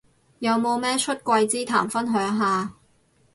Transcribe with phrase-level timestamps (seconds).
[0.39, 2.73] 有冇咩出櫃之談分享下